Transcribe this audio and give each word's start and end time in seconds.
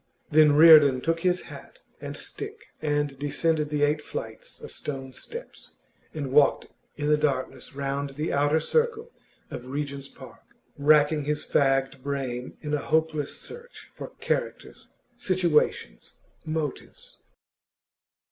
Then 0.31 0.53
Reardon 0.53 1.01
took 1.01 1.19
his 1.19 1.41
hat 1.41 1.81
and 1.99 2.17
stick 2.17 2.73
and 2.81 3.19
descended 3.19 3.69
the 3.69 3.83
eight 3.83 4.01
flights 4.01 4.59
of 4.59 4.71
stone 4.71 5.13
steps, 5.13 5.73
and 6.11 6.31
walked 6.31 6.65
in 6.97 7.05
the 7.07 7.17
darkness 7.17 7.75
round 7.75 8.15
the 8.15 8.33
outer 8.33 8.59
circle 8.59 9.11
of 9.51 9.67
Regent's 9.67 10.07
Park, 10.07 10.41
racking 10.75 11.25
his 11.25 11.45
fagged 11.45 12.01
brain 12.01 12.57
in 12.61 12.73
a 12.73 12.79
hopeless 12.79 13.39
search 13.39 13.91
for 13.93 14.09
characters, 14.19 14.89
situations, 15.17 16.15
motives. 16.45 17.21